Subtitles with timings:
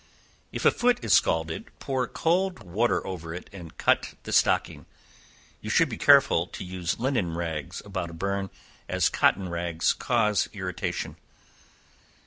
[0.51, 4.87] If a foot is scalded, pour cold water over it and cut the stocking.
[5.61, 8.49] You should be careful to use linen rags about a burn,
[8.89, 11.17] as cotton rags cause irritation.